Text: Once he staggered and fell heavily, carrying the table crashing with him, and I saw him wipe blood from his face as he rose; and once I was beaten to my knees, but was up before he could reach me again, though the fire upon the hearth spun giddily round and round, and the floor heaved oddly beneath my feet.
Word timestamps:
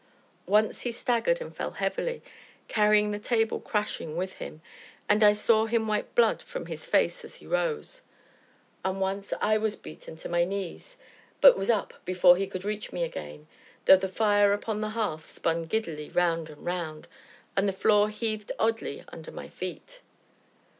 Once 0.47 0.81
he 0.81 0.91
staggered 0.91 1.39
and 1.41 1.55
fell 1.55 1.73
heavily, 1.73 2.23
carrying 2.67 3.11
the 3.11 3.19
table 3.19 3.59
crashing 3.59 4.17
with 4.17 4.33
him, 4.41 4.59
and 5.07 5.23
I 5.23 5.33
saw 5.33 5.67
him 5.67 5.87
wipe 5.87 6.15
blood 6.15 6.41
from 6.41 6.65
his 6.65 6.87
face 6.87 7.23
as 7.23 7.35
he 7.35 7.45
rose; 7.45 8.01
and 8.83 8.99
once 8.99 9.31
I 9.41 9.59
was 9.59 9.75
beaten 9.75 10.15
to 10.15 10.27
my 10.27 10.43
knees, 10.43 10.97
but 11.39 11.55
was 11.55 11.69
up 11.69 11.93
before 12.03 12.35
he 12.35 12.47
could 12.47 12.65
reach 12.65 12.91
me 12.91 13.03
again, 13.03 13.45
though 13.85 13.95
the 13.95 14.07
fire 14.09 14.53
upon 14.53 14.81
the 14.81 14.89
hearth 14.97 15.29
spun 15.29 15.65
giddily 15.65 16.09
round 16.09 16.49
and 16.49 16.65
round, 16.65 17.07
and 17.55 17.69
the 17.69 17.71
floor 17.71 18.09
heaved 18.09 18.51
oddly 18.57 19.03
beneath 19.11 19.31
my 19.31 19.49
feet. 19.49 19.99